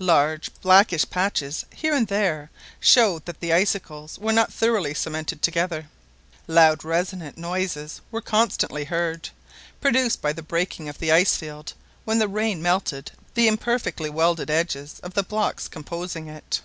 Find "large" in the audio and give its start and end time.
0.00-0.50